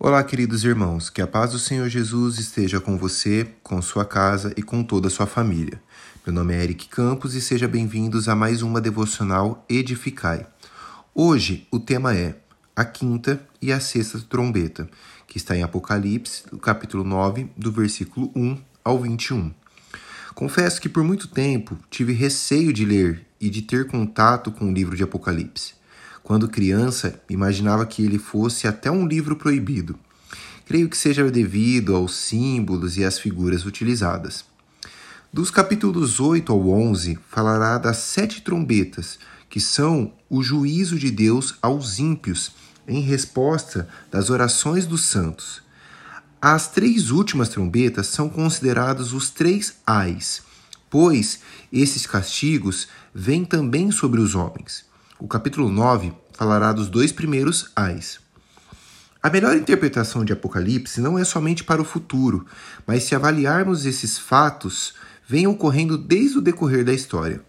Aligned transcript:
Olá, 0.00 0.22
queridos 0.22 0.62
irmãos, 0.62 1.10
que 1.10 1.20
a 1.20 1.26
paz 1.26 1.50
do 1.50 1.58
Senhor 1.58 1.88
Jesus 1.88 2.38
esteja 2.38 2.80
com 2.80 2.96
você, 2.96 3.48
com 3.64 3.82
sua 3.82 4.04
casa 4.04 4.54
e 4.56 4.62
com 4.62 4.84
toda 4.84 5.08
a 5.08 5.10
sua 5.10 5.26
família. 5.26 5.82
Meu 6.24 6.32
nome 6.32 6.54
é 6.54 6.62
Eric 6.62 6.88
Campos 6.88 7.34
e 7.34 7.40
sejam 7.40 7.68
bem-vindos 7.68 8.28
a 8.28 8.36
mais 8.36 8.62
uma 8.62 8.80
devocional 8.80 9.66
Edificai. 9.68 10.46
Hoje 11.12 11.66
o 11.68 11.80
tema 11.80 12.14
é 12.14 12.36
a 12.76 12.84
quinta 12.84 13.44
e 13.60 13.72
a 13.72 13.80
sexta 13.80 14.20
trombeta, 14.20 14.88
que 15.26 15.36
está 15.36 15.56
em 15.56 15.64
Apocalipse, 15.64 16.44
capítulo 16.62 17.02
9, 17.02 17.50
do 17.56 17.72
versículo 17.72 18.30
1 18.36 18.56
ao 18.84 19.00
21. 19.00 19.52
Confesso 20.32 20.80
que 20.80 20.88
por 20.88 21.02
muito 21.02 21.26
tempo 21.26 21.76
tive 21.90 22.12
receio 22.12 22.72
de 22.72 22.84
ler 22.84 23.26
e 23.40 23.50
de 23.50 23.62
ter 23.62 23.88
contato 23.88 24.52
com 24.52 24.68
o 24.68 24.72
livro 24.72 24.96
de 24.96 25.02
Apocalipse. 25.02 25.77
Quando 26.28 26.46
criança, 26.46 27.18
imaginava 27.30 27.86
que 27.86 28.04
ele 28.04 28.18
fosse 28.18 28.68
até 28.68 28.90
um 28.90 29.06
livro 29.06 29.34
proibido. 29.34 29.98
Creio 30.66 30.86
que 30.86 30.96
seja 30.98 31.30
devido 31.30 31.96
aos 31.96 32.14
símbolos 32.16 32.98
e 32.98 33.02
às 33.02 33.18
figuras 33.18 33.64
utilizadas. 33.64 34.44
Dos 35.32 35.50
capítulos 35.50 36.20
8 36.20 36.52
ao 36.52 36.68
11, 36.68 37.18
falará 37.30 37.78
das 37.78 37.96
sete 37.96 38.42
trombetas, 38.42 39.18
que 39.48 39.58
são 39.58 40.12
o 40.28 40.42
juízo 40.42 40.98
de 40.98 41.10
Deus 41.10 41.54
aos 41.62 41.98
ímpios, 41.98 42.52
em 42.86 43.00
resposta 43.00 43.88
das 44.10 44.28
orações 44.28 44.84
dos 44.84 45.04
santos. 45.04 45.62
As 46.42 46.68
três 46.68 47.10
últimas 47.10 47.48
trombetas 47.48 48.06
são 48.08 48.28
considerados 48.28 49.14
os 49.14 49.30
três 49.30 49.76
ais, 49.86 50.42
pois 50.90 51.40
esses 51.72 52.04
castigos 52.04 52.86
vêm 53.14 53.46
também 53.46 53.90
sobre 53.90 54.20
os 54.20 54.34
homens. 54.34 54.87
O 55.20 55.26
capítulo 55.26 55.68
9 55.68 56.12
falará 56.32 56.72
dos 56.72 56.88
dois 56.88 57.10
primeiros 57.10 57.72
ais. 57.74 58.20
A 59.20 59.28
melhor 59.28 59.56
interpretação 59.56 60.24
de 60.24 60.32
Apocalipse 60.32 61.00
não 61.00 61.18
é 61.18 61.24
somente 61.24 61.64
para 61.64 61.82
o 61.82 61.84
futuro, 61.84 62.46
mas 62.86 63.02
se 63.02 63.16
avaliarmos 63.16 63.84
esses 63.84 64.16
fatos, 64.16 64.94
vem 65.26 65.44
ocorrendo 65.48 65.98
desde 65.98 66.38
o 66.38 66.40
decorrer 66.40 66.84
da 66.84 66.94
história. 66.94 67.42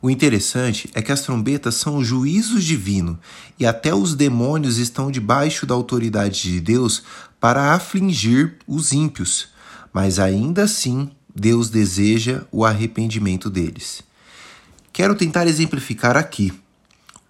O 0.00 0.08
interessante 0.08 0.88
é 0.94 1.02
que 1.02 1.10
as 1.10 1.22
trombetas 1.22 1.74
são 1.74 2.04
juízos 2.04 2.62
divinos 2.62 3.16
e 3.58 3.66
até 3.66 3.92
os 3.92 4.14
demônios 4.14 4.78
estão 4.78 5.10
debaixo 5.10 5.66
da 5.66 5.74
autoridade 5.74 6.42
de 6.42 6.60
Deus 6.60 7.02
para 7.40 7.74
afligir 7.74 8.56
os 8.68 8.92
ímpios, 8.92 9.48
mas 9.92 10.20
ainda 10.20 10.62
assim 10.62 11.10
Deus 11.34 11.70
deseja 11.70 12.42
o 12.52 12.64
arrependimento 12.64 13.50
deles. 13.50 14.04
Quero 14.92 15.16
tentar 15.16 15.48
exemplificar 15.48 16.16
aqui. 16.16 16.52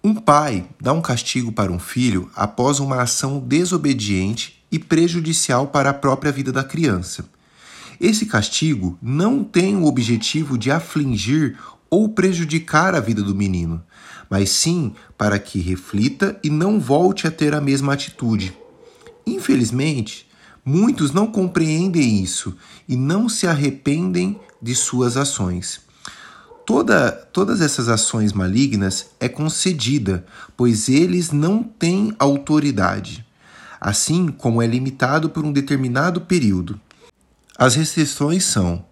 Um 0.07 0.15
pai 0.15 0.65
dá 0.79 0.93
um 0.93 1.01
castigo 1.01 1.51
para 1.51 1.69
um 1.69 1.77
filho 1.77 2.31
após 2.33 2.79
uma 2.79 3.01
ação 3.01 3.39
desobediente 3.39 4.63
e 4.71 4.79
prejudicial 4.79 5.67
para 5.67 5.89
a 5.89 5.93
própria 5.93 6.31
vida 6.31 6.49
da 6.49 6.63
criança. 6.63 7.25
Esse 7.99 8.25
castigo 8.25 8.97
não 9.01 9.43
tem 9.43 9.75
o 9.75 9.83
objetivo 9.83 10.57
de 10.57 10.71
afligir 10.71 11.57
ou 11.89 12.07
prejudicar 12.07 12.95
a 12.95 13.01
vida 13.01 13.21
do 13.21 13.35
menino, 13.35 13.83
mas 14.29 14.49
sim 14.49 14.93
para 15.17 15.37
que 15.37 15.59
reflita 15.59 16.39
e 16.41 16.49
não 16.49 16.79
volte 16.79 17.27
a 17.27 17.31
ter 17.31 17.53
a 17.53 17.59
mesma 17.59 17.91
atitude. 17.91 18.57
Infelizmente, 19.25 20.25
muitos 20.63 21.11
não 21.11 21.27
compreendem 21.27 22.23
isso 22.23 22.55
e 22.87 22.95
não 22.95 23.27
se 23.27 23.45
arrependem 23.45 24.39
de 24.61 24.73
suas 24.73 25.17
ações. 25.17 25.85
Toda, 26.67 27.13
todas 27.31 27.61
essas 27.61 27.87
ações 27.87 28.33
malignas 28.33 29.11
é 29.21 29.29
concedida, 29.29 30.25
pois 30.57 30.89
eles 30.89 31.31
não 31.31 31.63
têm 31.63 32.13
autoridade, 32.19 33.25
assim 33.79 34.27
como 34.27 34.61
é 34.61 34.67
limitado 34.67 35.29
por 35.29 35.45
um 35.45 35.53
determinado 35.53 36.19
período. 36.19 36.77
As 37.57 37.75
restrições 37.75 38.43
são: 38.43 38.83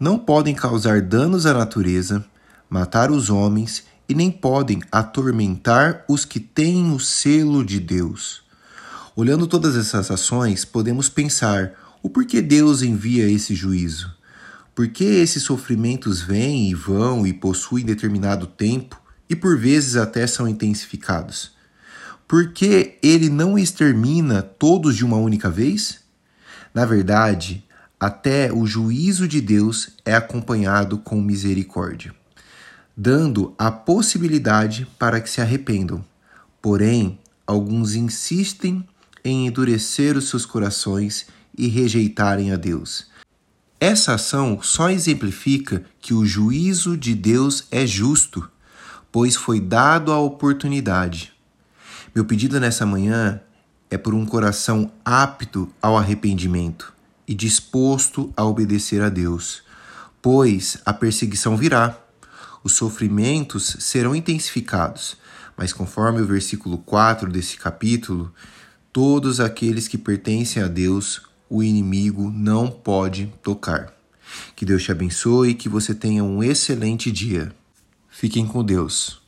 não 0.00 0.18
podem 0.18 0.52
causar 0.52 1.00
danos 1.00 1.46
à 1.46 1.54
natureza, 1.54 2.24
matar 2.68 3.12
os 3.12 3.30
homens 3.30 3.84
e 4.08 4.16
nem 4.16 4.28
podem 4.28 4.82
atormentar 4.90 6.04
os 6.08 6.24
que 6.24 6.40
têm 6.40 6.92
o 6.92 6.98
selo 6.98 7.64
de 7.64 7.78
Deus. 7.78 8.42
Olhando 9.14 9.46
todas 9.46 9.76
essas 9.76 10.10
ações, 10.10 10.64
podemos 10.64 11.08
pensar: 11.08 11.70
o 12.02 12.10
porquê 12.10 12.42
Deus 12.42 12.82
envia 12.82 13.30
esse 13.30 13.54
juízo? 13.54 14.10
Por 14.74 14.88
que 14.88 15.04
esses 15.04 15.42
sofrimentos 15.42 16.22
vêm 16.22 16.70
e 16.70 16.74
vão 16.74 17.26
e 17.26 17.32
possuem 17.34 17.84
determinado 17.84 18.46
tempo 18.46 18.98
e 19.28 19.36
por 19.36 19.58
vezes 19.58 19.96
até 19.96 20.26
são 20.26 20.48
intensificados? 20.48 21.52
Por 22.26 22.52
que 22.52 22.96
ele 23.02 23.28
não 23.28 23.58
extermina 23.58 24.40
todos 24.40 24.96
de 24.96 25.04
uma 25.04 25.18
única 25.18 25.50
vez? 25.50 26.00
Na 26.72 26.86
verdade, 26.86 27.62
até 28.00 28.50
o 28.50 28.64
juízo 28.64 29.28
de 29.28 29.42
Deus 29.42 29.90
é 30.06 30.14
acompanhado 30.14 30.96
com 30.96 31.20
misericórdia, 31.20 32.14
dando 32.96 33.54
a 33.58 33.70
possibilidade 33.70 34.88
para 34.98 35.20
que 35.20 35.28
se 35.28 35.42
arrependam. 35.42 36.02
Porém, 36.62 37.18
alguns 37.46 37.94
insistem 37.94 38.88
em 39.22 39.46
endurecer 39.48 40.16
os 40.16 40.30
seus 40.30 40.46
corações 40.46 41.26
e 41.56 41.68
rejeitarem 41.68 42.52
a 42.52 42.56
Deus 42.56 43.12
essa 43.82 44.14
ação 44.14 44.62
só 44.62 44.90
exemplifica 44.90 45.84
que 46.00 46.14
o 46.14 46.24
juízo 46.24 46.96
de 46.96 47.16
Deus 47.16 47.66
é 47.68 47.84
justo, 47.84 48.48
pois 49.10 49.34
foi 49.34 49.58
dado 49.58 50.12
a 50.12 50.20
oportunidade. 50.20 51.32
Meu 52.14 52.24
pedido 52.24 52.60
nessa 52.60 52.86
manhã 52.86 53.40
é 53.90 53.98
por 53.98 54.14
um 54.14 54.24
coração 54.24 54.92
apto 55.04 55.68
ao 55.82 55.98
arrependimento 55.98 56.92
e 57.26 57.34
disposto 57.34 58.32
a 58.36 58.44
obedecer 58.44 59.02
a 59.02 59.08
Deus, 59.08 59.64
pois 60.22 60.78
a 60.86 60.92
perseguição 60.92 61.56
virá, 61.56 61.98
os 62.62 62.74
sofrimentos 62.76 63.78
serão 63.80 64.14
intensificados, 64.14 65.16
mas 65.56 65.72
conforme 65.72 66.20
o 66.20 66.26
versículo 66.26 66.78
4 66.78 67.28
desse 67.28 67.56
capítulo, 67.56 68.32
todos 68.92 69.40
aqueles 69.40 69.88
que 69.88 69.98
pertencem 69.98 70.62
a 70.62 70.68
Deus 70.68 71.31
o 71.52 71.62
inimigo 71.62 72.30
não 72.30 72.70
pode 72.70 73.30
tocar. 73.42 73.92
Que 74.56 74.64
Deus 74.64 74.82
te 74.82 74.90
abençoe 74.90 75.50
e 75.50 75.54
que 75.54 75.68
você 75.68 75.94
tenha 75.94 76.24
um 76.24 76.42
excelente 76.42 77.12
dia. 77.12 77.54
Fiquem 78.08 78.46
com 78.46 78.64
Deus. 78.64 79.21